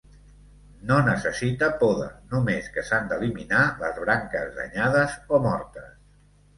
No 0.91 0.95
necessita 1.07 1.69
poda, 1.83 2.09
només 2.33 2.71
que 2.79 2.87
s'han 2.89 3.13
d'eliminar 3.13 3.63
les 3.85 4.03
branques 4.09 4.53
danyades 4.61 5.19
o 5.41 5.47
mortes. 5.49 5.97